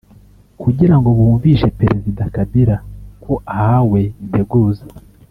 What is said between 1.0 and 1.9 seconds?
bumvishe